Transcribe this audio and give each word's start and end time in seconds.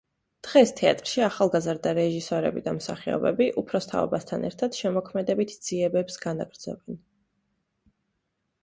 დღეს 0.45 0.71
თეატრში 0.77 1.21
ახალგაზრდა 1.25 1.91
რეჟისორები 1.99 2.63
და 2.69 2.73
მსახიობები, 2.79 3.47
უფროს 3.63 3.89
თაობასთან 3.93 4.49
ერთად, 4.51 4.81
შემოქმედებით 4.81 5.55
ძიებებს 5.69 6.21
განაგრძობენ. 6.27 7.03